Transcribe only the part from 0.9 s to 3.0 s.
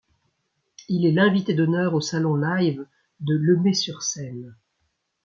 est l'invité d'Honneur au salon Live